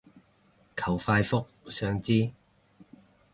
[0.75, 2.31] 求快覆，想知